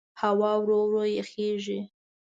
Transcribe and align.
هوا 0.21 0.51
ورو 0.61 0.79
ورو 0.87 1.03
یخېږي. 1.19 1.79